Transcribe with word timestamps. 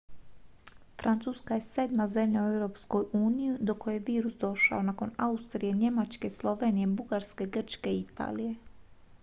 francuska 1.01 1.55
je 1.55 1.61
sedma 1.65 2.07
zemlja 2.13 2.45
u 2.45 2.53
europskoj 2.53 3.05
uniji 3.19 3.57
do 3.69 3.75
koje 3.75 3.93
je 3.95 4.03
virus 4.07 4.37
došao 4.43 4.81
nakon 4.87 5.11
austrije 5.17 5.73
njemačke 5.73 6.31
slovenije 6.39 6.87
bugarske 6.87 7.45
grčke 7.45 7.93
i 7.93 7.99
italije 8.01 8.55